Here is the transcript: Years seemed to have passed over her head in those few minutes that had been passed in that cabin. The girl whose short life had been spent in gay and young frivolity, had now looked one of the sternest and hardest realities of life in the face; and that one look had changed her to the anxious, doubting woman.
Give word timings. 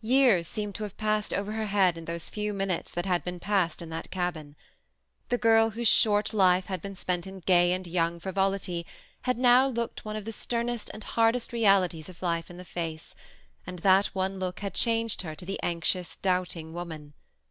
Years 0.00 0.48
seemed 0.48 0.74
to 0.76 0.84
have 0.84 0.96
passed 0.96 1.34
over 1.34 1.52
her 1.52 1.66
head 1.66 1.98
in 1.98 2.06
those 2.06 2.30
few 2.30 2.54
minutes 2.54 2.90
that 2.92 3.04
had 3.04 3.22
been 3.22 3.38
passed 3.38 3.82
in 3.82 3.90
that 3.90 4.10
cabin. 4.10 4.56
The 5.28 5.36
girl 5.36 5.68
whose 5.68 5.86
short 5.86 6.32
life 6.32 6.64
had 6.64 6.80
been 6.80 6.94
spent 6.94 7.26
in 7.26 7.40
gay 7.40 7.72
and 7.72 7.86
young 7.86 8.18
frivolity, 8.18 8.86
had 9.24 9.36
now 9.36 9.66
looked 9.66 10.02
one 10.02 10.16
of 10.16 10.24
the 10.24 10.32
sternest 10.32 10.90
and 10.94 11.04
hardest 11.04 11.52
realities 11.52 12.08
of 12.08 12.22
life 12.22 12.48
in 12.48 12.56
the 12.56 12.64
face; 12.64 13.14
and 13.66 13.80
that 13.80 14.06
one 14.14 14.38
look 14.38 14.60
had 14.60 14.72
changed 14.72 15.20
her 15.20 15.34
to 15.34 15.44
the 15.44 15.60
anxious, 15.62 16.16
doubting 16.16 16.72
woman. 16.72 17.12